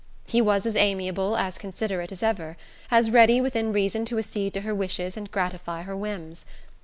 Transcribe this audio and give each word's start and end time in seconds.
He 0.25 0.41
was 0.41 0.65
as 0.65 0.75
amiable, 0.75 1.37
as 1.37 1.59
considerate 1.59 2.11
as 2.11 2.23
ever; 2.23 2.57
as 2.89 3.11
ready, 3.11 3.39
within 3.39 3.71
reason, 3.71 4.03
to 4.05 4.17
accede 4.17 4.55
to 4.55 4.61
her 4.61 4.73
wishes 4.73 5.15
and 5.15 5.29
gratify 5.29 5.83
her 5.83 5.95
whims. 5.95 6.43